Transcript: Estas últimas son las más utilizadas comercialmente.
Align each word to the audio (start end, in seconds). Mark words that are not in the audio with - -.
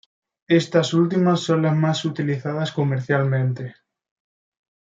Estas 0.47 0.95
últimas 0.95 1.41
son 1.41 1.61
las 1.61 1.75
más 1.75 2.05
utilizadas 2.05 2.71
comercialmente. 2.71 3.75